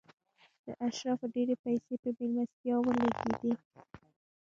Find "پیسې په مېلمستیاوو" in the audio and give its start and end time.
1.63-2.97